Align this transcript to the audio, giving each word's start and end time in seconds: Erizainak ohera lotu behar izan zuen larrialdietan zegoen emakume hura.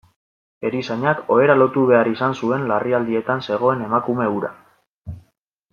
Erizainak 0.69 1.19
ohera 1.35 1.55
lotu 1.59 1.83
behar 1.91 2.09
izan 2.13 2.33
zuen 2.41 2.67
larrialdietan 2.73 3.45
zegoen 3.51 3.85
emakume 3.91 4.31
hura. 4.37 4.53